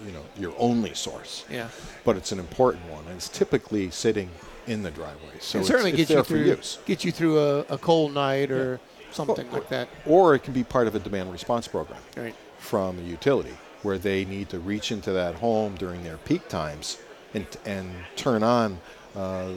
you 0.06 0.12
know 0.12 0.24
your 0.38 0.54
only 0.58 0.94
source. 0.94 1.46
Yeah. 1.50 1.70
But 2.04 2.18
it's 2.18 2.32
an 2.32 2.40
important 2.40 2.90
one, 2.90 3.06
and 3.06 3.16
it's 3.16 3.30
typically 3.30 3.90
sitting 3.92 4.30
in 4.68 4.84
the 4.84 4.92
driveway, 4.92 5.40
so 5.40 5.60
it 5.60 5.66
certainly 5.66 5.92
it's, 5.92 5.98
gets 5.98 6.12
you 6.12 6.24
through 6.24 6.58
get 6.86 7.04
you 7.04 7.12
through 7.12 7.40
a, 7.40 7.60
a 7.70 7.78
cold 7.78 8.14
night 8.14 8.52
or 8.52 8.80
yeah. 9.00 9.14
something 9.14 9.50
like 9.52 9.70
that. 9.70 9.88
Or 10.06 10.36
it 10.36 10.44
can 10.44 10.54
be 10.54 10.64
part 10.64 10.88
of 10.88 10.96
a 10.96 11.00
demand 11.00 11.32
response 11.32 11.68
program 11.68 12.02
right. 12.16 12.36
from 12.58 13.00
a 13.00 13.02
utility 13.02 13.56
where 13.84 13.98
they 13.98 14.26
need 14.26 14.50
to 14.50 14.60
reach 14.60 14.92
into 14.92 15.12
that 15.14 15.36
home 15.36 15.76
during 15.76 16.04
their 16.04 16.18
peak 16.18 16.48
times 16.50 16.98
and 17.34 17.46
and 17.66 17.92
turn 18.16 18.44
on 18.44 18.80
uh, 19.16 19.20
uh, 19.20 19.54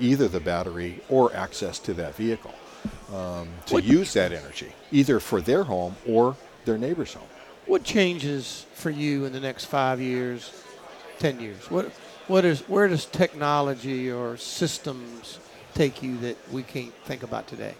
either 0.00 0.28
the 0.28 0.40
battery 0.40 1.00
or 1.08 1.34
access 1.34 1.78
to 1.78 1.92
that 1.94 2.14
vehicle 2.14 2.54
um, 3.14 3.48
to 3.66 3.74
what, 3.74 3.84
use 3.84 4.12
that 4.14 4.32
energy, 4.32 4.72
either 4.90 5.20
for 5.20 5.40
their 5.40 5.64
home 5.64 5.96
or 6.06 6.36
their 6.66 6.76
neighbor's 6.76 7.14
home. 7.14 7.28
What 7.64 7.82
changes 7.82 8.66
for 8.74 8.90
you 8.90 9.24
in 9.24 9.32
the 9.32 9.40
next 9.40 9.64
five 9.64 10.00
years, 10.00 10.52
ten 11.18 11.40
years? 11.40 11.70
What 11.70 11.90
what 12.26 12.44
is 12.44 12.60
where 12.62 12.88
does 12.88 13.06
technology 13.06 14.10
or 14.10 14.36
systems 14.36 15.38
take 15.74 16.02
you 16.02 16.18
that 16.18 16.36
we 16.52 16.62
can't 16.62 16.94
think 17.04 17.22
about 17.22 17.46
today? 17.46 17.74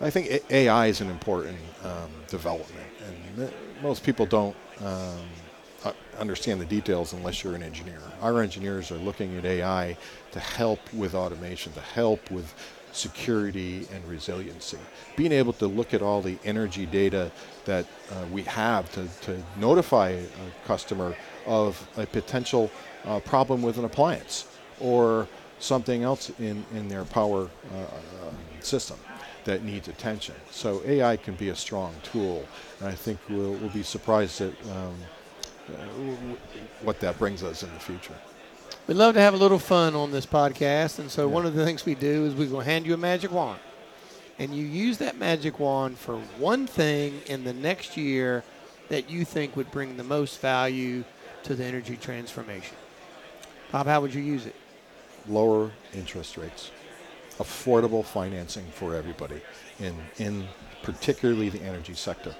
I 0.00 0.10
think 0.10 0.42
AI 0.50 0.88
is 0.88 1.00
an 1.00 1.08
important 1.08 1.58
um, 1.82 2.10
development, 2.28 2.86
and 3.06 3.50
most 3.82 4.04
people 4.04 4.26
don't 4.26 4.56
um, 4.84 5.92
understand 6.18 6.60
the 6.60 6.66
details 6.66 7.12
unless 7.12 7.42
you're 7.42 7.54
an 7.54 7.62
engineer. 7.62 8.00
Our 8.20 8.42
engineers 8.42 8.90
are 8.90 8.98
looking 8.98 9.36
at 9.36 9.44
AI 9.44 9.96
to 10.32 10.40
help 10.40 10.80
with 10.92 11.14
automation, 11.14 11.72
to 11.72 11.80
help 11.80 12.30
with 12.30 12.54
security 12.96 13.86
and 13.92 14.04
resiliency. 14.08 14.78
Being 15.16 15.32
able 15.32 15.52
to 15.54 15.66
look 15.66 15.94
at 15.94 16.02
all 16.02 16.22
the 16.22 16.38
energy 16.44 16.86
data 16.86 17.30
that 17.64 17.86
uh, 18.10 18.24
we 18.32 18.42
have 18.42 18.90
to, 18.92 19.06
to 19.22 19.42
notify 19.56 20.10
a 20.10 20.26
customer 20.66 21.14
of 21.46 21.86
a 21.96 22.06
potential 22.06 22.70
uh, 23.04 23.20
problem 23.20 23.62
with 23.62 23.78
an 23.78 23.84
appliance 23.84 24.46
or 24.80 25.28
something 25.58 26.02
else 26.02 26.30
in, 26.38 26.64
in 26.74 26.88
their 26.88 27.04
power 27.04 27.48
uh, 27.74 28.30
system 28.60 28.98
that 29.44 29.62
needs 29.62 29.88
attention. 29.88 30.34
So 30.50 30.82
AI 30.84 31.16
can 31.16 31.34
be 31.34 31.50
a 31.50 31.56
strong 31.56 31.94
tool, 32.02 32.44
and 32.80 32.88
I 32.88 32.94
think 32.94 33.18
we'll, 33.28 33.52
we'll 33.54 33.70
be 33.70 33.82
surprised 33.82 34.40
at 34.40 34.52
um, 34.70 34.94
uh, 35.68 35.72
what 36.82 37.00
that 37.00 37.18
brings 37.18 37.42
us 37.42 37.62
in 37.62 37.72
the 37.72 37.80
future. 37.80 38.14
We'd 38.86 38.94
love 38.94 39.14
to 39.14 39.20
have 39.20 39.34
a 39.34 39.36
little 39.36 39.58
fun 39.58 39.96
on 39.96 40.12
this 40.12 40.26
podcast, 40.26 41.00
and 41.00 41.10
so 41.10 41.26
yeah. 41.26 41.34
one 41.34 41.44
of 41.44 41.54
the 41.54 41.64
things 41.64 41.84
we 41.84 41.96
do 41.96 42.24
is 42.24 42.36
we're 42.36 42.46
going 42.46 42.64
to 42.64 42.70
hand 42.70 42.86
you 42.86 42.94
a 42.94 42.96
magic 42.96 43.32
wand, 43.32 43.58
and 44.38 44.54
you 44.54 44.64
use 44.64 44.98
that 44.98 45.18
magic 45.18 45.58
wand 45.58 45.98
for 45.98 46.18
one 46.38 46.68
thing 46.68 47.20
in 47.26 47.42
the 47.42 47.52
next 47.52 47.96
year 47.96 48.44
that 48.88 49.10
you 49.10 49.24
think 49.24 49.56
would 49.56 49.68
bring 49.72 49.96
the 49.96 50.04
most 50.04 50.40
value 50.40 51.02
to 51.42 51.56
the 51.56 51.64
energy 51.64 51.96
transformation. 51.96 52.76
Bob, 53.72 53.88
how 53.88 54.00
would 54.00 54.14
you 54.14 54.22
use 54.22 54.46
it? 54.46 54.54
Lower 55.26 55.72
interest 55.92 56.36
rates, 56.36 56.70
affordable 57.40 58.04
financing 58.04 58.66
for 58.66 58.94
everybody, 58.94 59.40
in 59.80 59.96
in 60.18 60.46
particularly 60.84 61.48
the 61.48 61.62
energy 61.62 61.94
sector. 61.94 62.36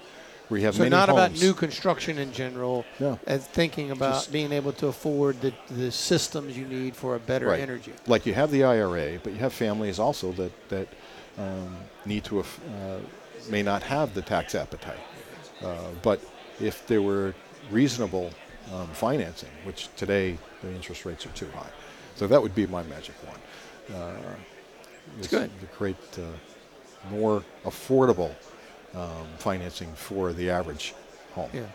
We 0.49 0.63
have 0.63 0.77
so 0.77 0.89
not 0.89 1.09
homes. 1.09 1.19
about 1.19 1.41
new 1.41 1.55
construction 1.55 2.19
in 2.19 2.33
general. 2.33 2.85
No. 3.01 3.19
As 3.27 3.47
thinking 3.47 3.91
about 3.91 4.15
Just 4.15 4.33
being 4.33 4.53
able 4.53 4.73
to 4.75 4.87
afford 4.87 5.41
the, 5.41 5.53
the 5.71 5.91
systems 5.91 6.57
you 6.57 6.67
need 6.67 6.95
for 6.95 7.17
a 7.17 7.19
better 7.19 7.49
right. 7.49 7.61
energy. 7.61 7.93
Like 8.07 8.27
you 8.27 8.35
have 8.35 8.51
the 8.51 8.65
IRA, 8.65 9.19
but 9.23 9.33
you 9.33 9.39
have 9.39 9.53
families 9.53 9.99
also 9.99 10.33
that 10.33 10.69
that 10.69 10.89
um, 11.39 11.77
need 12.05 12.25
to 12.25 12.41
uh, 12.41 12.45
may 13.51 13.63
not 13.63 13.83
have 13.83 14.15
the 14.15 14.23
tax 14.23 14.55
appetite. 14.55 14.99
Uh, 15.63 15.77
but 16.03 16.21
if 16.61 16.87
there 16.87 17.03
were 17.03 17.35
reasonable 17.71 18.31
um, 18.73 18.87
financing, 18.89 19.51
which 19.65 19.89
today 19.97 20.39
the 20.63 20.71
interest 20.71 21.05
rates 21.05 21.27
are 21.27 21.31
too 21.31 21.49
high, 21.55 21.71
so 22.15 22.27
that 22.27 22.41
would 22.41 22.55
be 22.55 22.67
my 22.67 22.83
magic 22.85 23.15
one. 23.27 23.97
Uh, 24.01 24.37
it's 25.19 25.29
good 25.29 25.51
to 25.61 25.67
create 25.67 25.97
uh, 26.19 26.23
more 27.11 27.43
affordable 27.65 28.35
um, 28.97 29.27
financing 29.39 29.93
for 29.95 30.33
the 30.33 30.51
average 30.51 30.95
home. 31.35 31.51
Yeah. 31.53 31.67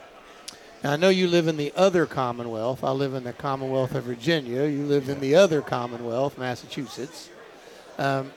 Now, 0.83 0.93
I 0.93 0.95
know 0.95 1.09
you 1.09 1.27
live 1.27 1.47
in 1.47 1.57
the 1.57 1.71
other 1.75 2.07
Commonwealth. 2.07 2.83
I 2.83 2.91
live 2.91 3.13
in 3.13 3.23
the 3.23 3.33
Commonwealth 3.33 3.93
of 3.93 4.05
Virginia. 4.05 4.65
You 4.65 4.83
live 4.83 5.09
in 5.09 5.19
the 5.19 5.35
other 5.35 5.61
Commonwealth, 5.61 6.39
Massachusetts. 6.39 7.29
Um, 7.99 8.31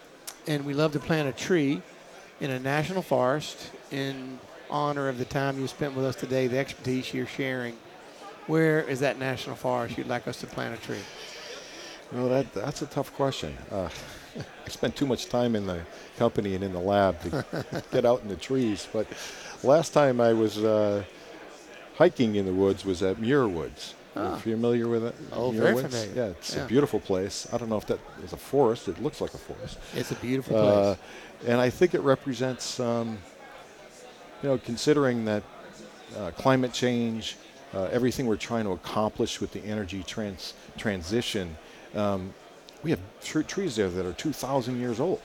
and 0.47 0.67
we 0.67 0.75
love 0.75 0.93
to 0.93 1.01
plant 1.01 1.27
a 1.27 1.33
tree 1.33 1.81
in 2.41 2.51
a 2.51 2.59
national 2.59 3.01
forest 3.01 3.71
in 3.91 4.39
honor 4.69 5.09
of 5.09 5.17
the 5.17 5.25
time 5.25 5.59
you 5.59 5.67
spent 5.67 5.95
with 5.95 6.05
us 6.05 6.17
today, 6.17 6.47
the 6.47 6.59
expertise 6.59 7.15
you're 7.15 7.27
sharing. 7.27 7.77
Where 8.47 8.83
is 8.83 9.01
that 9.01 9.19
national 9.19 9.57
forest 9.57 9.97
you'd 9.97 10.09
like 10.09 10.29
us 10.29 10.41
to 10.41 10.47
plant 10.47 10.79
a 10.79 10.83
tree? 10.83 11.01
Well, 12.15 12.29
that, 12.29 12.53
that's 12.55 12.81
a 12.81 12.87
tough 12.87 13.13
question. 13.15 13.57
Uh, 13.73 13.89
I 14.67 14.69
spent 14.69 14.95
too 14.95 15.07
much 15.07 15.27
time 15.27 15.57
in 15.57 15.67
the 15.67 15.81
company 16.17 16.55
and 16.55 16.63
in 16.63 16.73
the 16.73 16.79
lab 16.79 17.21
to 17.23 17.45
get 17.93 18.07
out 18.07 18.23
in 18.23 18.29
the 18.29 18.37
trees. 18.37 18.87
But 18.93 19.09
last 19.65 19.93
time 19.93 20.21
I 20.21 20.33
was 20.33 20.59
uh, 20.59 21.03
hiking 21.97 22.37
in 22.37 22.47
the 22.47 22.53
woods 22.53 22.85
was 22.85 23.03
at 23.03 23.19
Muir 23.21 23.49
Woods. 23.49 23.95
Ah. 24.17 24.37
familiar 24.37 24.87
with 24.87 25.05
it? 25.05 25.15
Oh, 25.33 25.51
Muir 25.51 25.63
very 25.63 25.75
Woods? 25.75 25.89
familiar. 25.89 26.27
Yeah, 26.27 26.31
it's 26.31 26.55
yeah. 26.55 26.65
a 26.65 26.69
beautiful 26.69 27.01
place. 27.01 27.49
I 27.53 27.59
don't 27.59 27.69
know 27.69 27.79
if 27.79 27.87
that 27.87 27.99
is 28.23 28.33
a 28.33 28.37
forest. 28.37 28.87
It 28.87 29.03
looks 29.03 29.21
like 29.21 29.35
a 29.35 29.39
forest. 29.39 29.77
It's 29.93 30.13
a 30.13 30.15
beautiful 30.15 30.57
uh, 30.57 30.95
place. 30.95 30.99
And 31.49 31.61
I 31.61 31.69
think 31.69 31.95
it 31.95 32.01
represents, 32.01 32.79
um, 32.79 33.19
you 34.41 34.51
know, 34.51 34.59
considering 34.59 35.25
that 35.25 35.43
uh, 36.17 36.31
climate 36.31 36.73
change, 36.73 37.37
uh, 37.75 37.89
everything 37.91 38.27
we're 38.27 38.37
trying 38.37 38.65
to 38.65 38.71
accomplish 38.71 39.41
with 39.41 39.53
the 39.53 39.65
energy 39.65 40.05
trans- 40.05 40.55
transition, 40.77 41.57
um, 41.95 42.35
we 42.83 42.91
have 42.91 43.01
tr- 43.23 43.43
trees 43.43 43.77
there 43.77 43.89
that 43.89 44.07
are 44.07 44.13
2,000 44.13 44.79
years 44.81 45.01
old. 45.01 45.21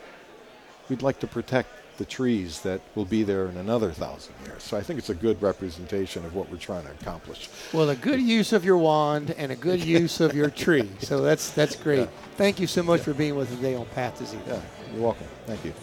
We'd 0.89 1.01
like 1.01 1.19
to 1.19 1.27
protect 1.27 1.69
the 1.99 2.05
trees 2.05 2.62
that 2.62 2.82
will 2.95 3.05
be 3.05 3.23
there 3.23 3.47
in 3.47 3.58
another 3.58 3.91
thousand 3.91 4.34
years. 4.45 4.63
So 4.63 4.77
I 4.77 4.82
think 4.82 4.97
it's 4.97 5.10
a 5.10 5.13
good 5.13 5.39
representation 5.41 6.25
of 6.25 6.34
what 6.34 6.49
we're 6.49 6.58
trying 6.58 6.86
to 6.86 6.91
accomplish. 6.91 7.49
Well, 7.73 7.89
a 7.89 7.95
good 7.95 8.21
use 8.21 8.53
of 8.53 8.63
your 8.63 8.77
wand 8.77 9.36
and 9.38 9.51
a 9.51 9.55
good 9.55 9.84
use 9.99 10.21
of 10.21 10.34
your 10.34 10.49
tree. 10.49 10.89
So 11.01 11.21
that's 11.21 11.51
that's 11.51 11.75
great. 11.75 11.99
Yeah. 11.99 12.08
Thank 12.38 12.60
you 12.60 12.67
so 12.67 12.82
much 12.82 13.01
yeah. 13.01 13.03
for 13.03 13.13
being 13.13 13.36
with 13.36 13.51
us 13.51 13.55
today 13.58 13.75
on 13.75 13.86
Path 13.88 14.17
to 14.19 14.25
Zero. 14.25 14.41
Yeah, 14.47 14.62
you're 14.93 15.03
welcome. 15.03 15.27
Thank 15.45 15.65
you. 15.65 15.73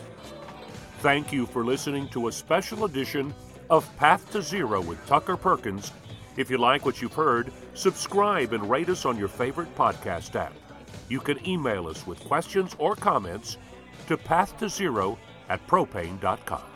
Thank 1.01 1.33
you 1.33 1.45
for 1.45 1.65
listening 1.65 2.09
to 2.09 2.29
a 2.29 2.33
special 2.33 2.87
edition 2.87 3.35
of 3.69 3.95
Path 3.99 4.33
to 4.33 4.41
Zero 4.41 4.81
with 4.81 5.07
Tucker 5.07 5.37
Perkins. 5.37 5.93
If 6.39 6.51
you 6.51 6.57
like 6.57 6.87
what 6.87 7.03
you've 7.03 7.13
heard, 7.13 7.53
subscribe 7.75 8.55
and 8.55 8.69
rate 8.69 8.89
us 8.89 9.05
on 9.05 9.19
your 9.19 9.29
favorite 9.29 9.75
podcast 9.77 10.35
app 10.35 10.55
you 11.09 11.21
can 11.21 11.47
email 11.47 11.87
us 11.87 12.07
with 12.07 12.21
questions 12.21 12.75
or 12.79 12.97
comments 12.97 13.57
to 14.09 14.17
path 14.17 14.59
to 14.59 14.69
zero 14.69 15.19
at 15.49 15.67
propane.com. 15.67 16.76